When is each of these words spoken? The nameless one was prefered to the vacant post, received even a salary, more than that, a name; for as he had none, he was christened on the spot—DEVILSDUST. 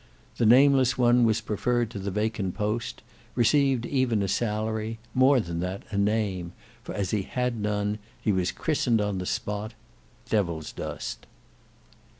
The 0.37 0.47
nameless 0.47 0.97
one 0.97 1.25
was 1.25 1.41
prefered 1.41 1.91
to 1.91 1.99
the 1.99 2.09
vacant 2.09 2.55
post, 2.55 3.03
received 3.35 3.85
even 3.85 4.23
a 4.23 4.27
salary, 4.27 4.97
more 5.13 5.39
than 5.39 5.59
that, 5.59 5.83
a 5.91 5.97
name; 5.99 6.53
for 6.81 6.95
as 6.95 7.11
he 7.11 7.21
had 7.21 7.61
none, 7.61 7.99
he 8.19 8.31
was 8.31 8.51
christened 8.51 8.99
on 8.99 9.19
the 9.19 9.27
spot—DEVILSDUST. 9.27 11.27